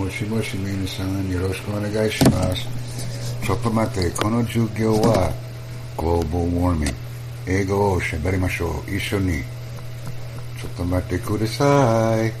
[0.00, 2.66] もしもし皆さんよろしくお願いします。
[3.44, 5.32] ちょっと待って、この授業は
[5.96, 6.94] Global Warming。
[7.46, 8.90] 英語を喋りましょう。
[8.90, 9.42] 一緒に。
[10.60, 12.32] ちょっと待ってください。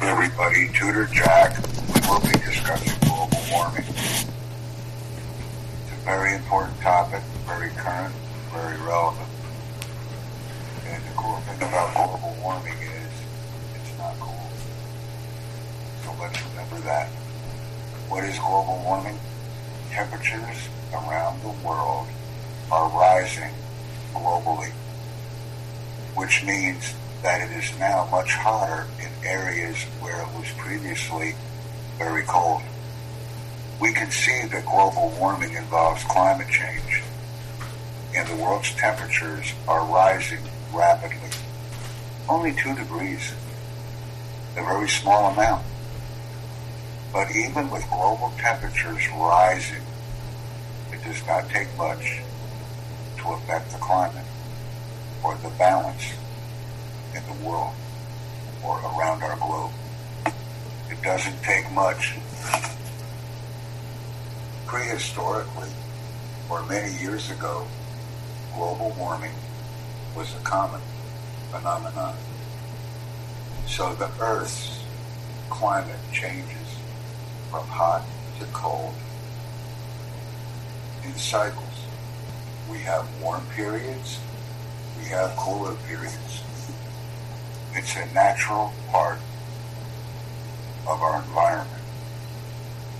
[0.00, 1.58] Everybody, Tutor Jack.
[1.94, 3.84] We will be discussing global warming.
[3.84, 4.26] It's
[5.92, 8.14] a very important topic, very current,
[8.52, 9.28] very relevant.
[10.91, 13.11] And the cool thing about global warming is
[13.75, 14.49] it's not cool.
[16.03, 17.09] So let's remember that.
[18.09, 19.19] What is global warming?
[19.91, 22.07] Temperatures around the world
[22.71, 23.53] are rising
[24.13, 24.71] globally,
[26.15, 31.35] which means that it is now much hotter in areas where it was previously
[31.99, 32.63] very cold.
[33.79, 37.03] We can see that global warming involves climate change,
[38.15, 40.41] and the world's temperatures are rising
[40.73, 41.29] rapidly.
[42.27, 43.33] Only two degrees,
[44.55, 45.65] a very small amount.
[47.11, 49.81] But even with global temperatures rising,
[50.93, 52.19] it does not take much
[53.17, 54.25] to affect the climate
[55.23, 56.13] or the balance
[57.15, 57.73] in the world
[58.63, 59.71] or around our globe.
[60.91, 62.15] It doesn't take much.
[64.67, 65.71] Prehistorically,
[66.47, 67.65] or many years ago,
[68.53, 69.31] global warming
[70.15, 70.81] was a common
[71.51, 72.15] phenomenon.
[73.67, 74.83] So the Earth's
[75.49, 76.77] climate changes
[77.49, 78.03] from hot
[78.39, 78.93] to cold
[81.03, 81.65] in cycles.
[82.71, 84.19] We have warm periods,
[84.97, 86.43] we have cooler periods.
[87.73, 89.19] It's a natural part
[90.87, 91.83] of our environment.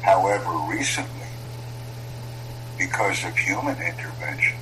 [0.02, 1.28] However, recently,
[2.78, 4.58] because of human intervention,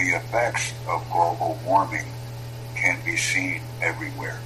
[0.00, 2.06] the effects of global warming
[2.74, 4.40] can be seen everywhere.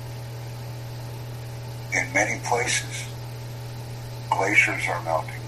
[1.93, 3.05] In many places,
[4.31, 5.41] glaciers are melting.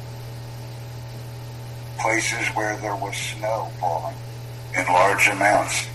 [1.98, 4.14] Places where there was snow falling
[4.76, 5.88] in large amounts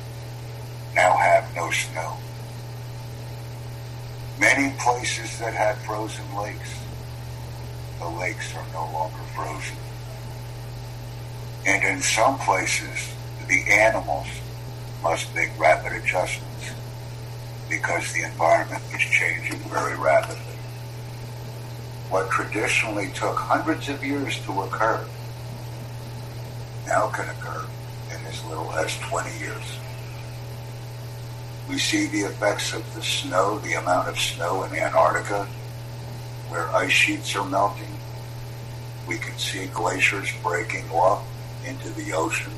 [0.94, 2.18] now have no snow.
[4.38, 6.76] Many places that had frozen lakes,
[8.00, 9.78] the lakes are no longer frozen.
[11.66, 13.14] And in some places,
[13.48, 14.28] the animals
[15.02, 16.72] must make rapid adjustments
[17.70, 20.56] because the environment is changing very rapidly.
[22.10, 25.06] What traditionally took hundreds of years to occur
[26.86, 27.66] now can occur
[28.10, 29.64] in as little as 20 years.
[31.70, 35.46] We see the effects of the snow, the amount of snow in Antarctica,
[36.50, 37.98] where ice sheets are melting.
[39.08, 41.26] We can see glaciers breaking off
[41.66, 42.52] into the ocean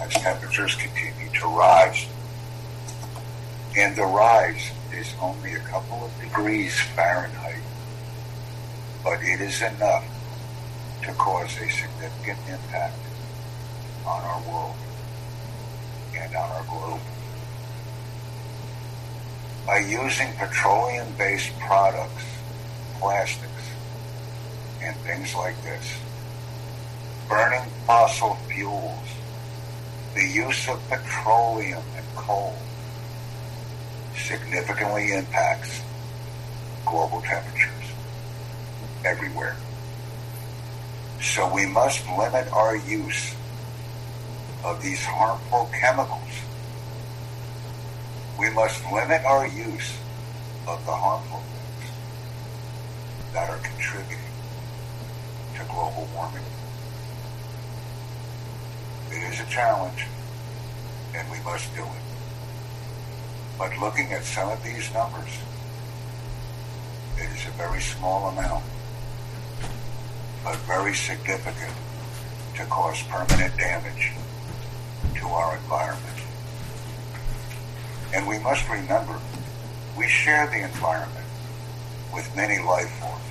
[0.00, 2.06] as temperatures continue to rise.
[3.76, 7.62] And the rise is only a couple of degrees Fahrenheit,
[9.02, 10.04] but it is enough
[11.02, 12.98] to cause a significant impact
[14.06, 14.76] on our world
[16.16, 17.00] and on our globe.
[19.66, 22.24] By using petroleum-based products,
[22.98, 23.70] plastics,
[24.82, 25.96] and things like this,
[27.28, 28.98] burning fossil fuels,
[30.14, 32.54] the use of petroleum and coal
[34.14, 35.82] significantly impacts
[36.84, 37.92] global temperatures
[39.04, 39.56] everywhere.
[41.20, 43.34] So we must limit our use
[44.64, 46.42] of these harmful chemicals.
[48.38, 49.98] We must limit our use
[50.66, 51.92] of the harmful things
[53.32, 54.18] that are contributing
[55.54, 56.42] to global warming.
[59.12, 60.06] It is a challenge,
[61.14, 62.02] and we must do it.
[63.58, 65.28] But looking at some of these numbers,
[67.18, 68.64] it is a very small amount,
[70.42, 71.74] but very significant
[72.56, 74.12] to cause permanent damage
[75.16, 76.18] to our environment.
[78.14, 79.20] And we must remember,
[79.96, 81.26] we share the environment
[82.14, 83.22] with many life forms.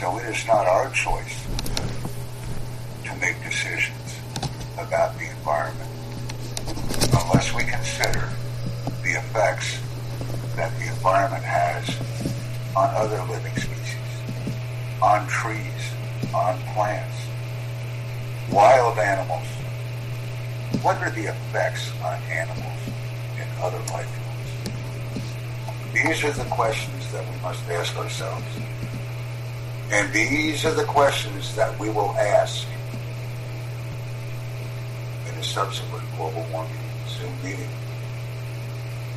[0.00, 1.46] So it is not our choice
[3.04, 4.03] to make decisions
[4.78, 5.90] about the environment
[7.12, 8.28] unless we consider
[9.02, 9.78] the effects
[10.56, 11.88] that the environment has
[12.76, 13.96] on other living species,
[15.00, 15.92] on trees,
[16.34, 17.16] on plants,
[18.50, 19.46] wild animals.
[20.82, 22.80] What are the effects on animals
[23.38, 25.92] and other life forms?
[25.92, 28.46] These are the questions that we must ask ourselves.
[29.90, 32.66] And these are the questions that we will ask
[35.54, 36.74] subsequent global warming
[37.06, 37.70] Zoom meeting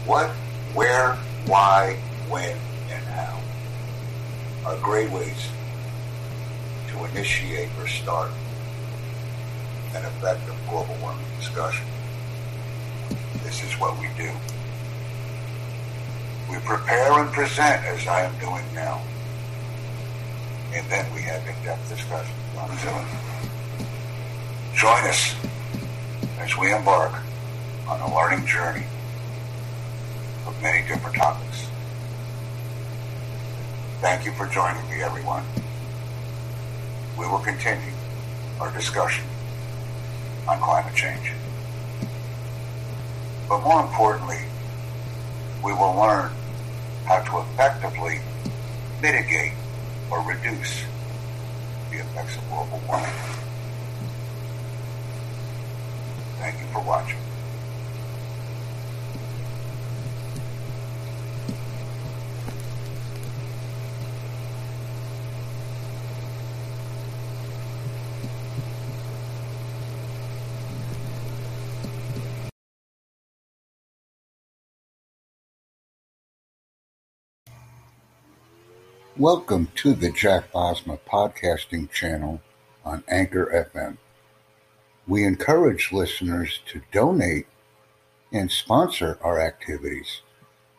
[0.05, 0.29] What,
[0.75, 1.15] where,
[1.47, 1.97] why,
[2.29, 2.55] when,
[2.91, 3.39] and how
[4.63, 5.49] are great ways
[6.89, 8.29] to initiate or start
[9.95, 11.87] an effective global warming discussion.
[13.43, 14.31] This is what we do.
[16.51, 19.01] We prepare and present as I am doing now.
[20.71, 23.05] And then we have in-depth discussions on Zoom.
[24.75, 25.33] Join us
[26.39, 27.13] as we embark
[27.87, 28.85] on a learning journey
[30.45, 31.67] of many different topics.
[34.01, 35.43] Thank you for joining me, everyone.
[37.17, 37.93] We will continue
[38.59, 39.25] our discussion
[40.47, 41.33] on climate change.
[43.49, 44.39] But more importantly,
[45.63, 46.31] we will learn
[47.05, 48.19] how to effectively
[49.01, 49.53] mitigate
[50.11, 50.83] or reduce
[51.89, 53.09] the effects of global warming.
[56.47, 57.17] Thank you for watching.
[79.17, 82.39] Welcome to the Jack Bosma podcasting channel
[82.85, 83.97] on Anchor FM.
[85.07, 87.47] We encourage listeners to donate
[88.33, 90.21] and sponsor our activities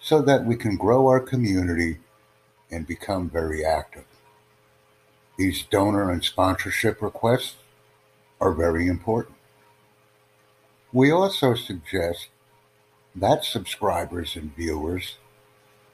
[0.01, 1.99] so that we can grow our community
[2.71, 4.05] and become very active.
[5.39, 7.57] These donor and sponsorship requests
[8.41, 9.37] are very important.
[10.93, 12.29] We also suggest
[13.15, 15.17] that subscribers and viewers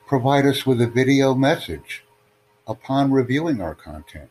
[0.06, 2.04] provide us with a video message
[2.66, 4.30] upon reviewing our content.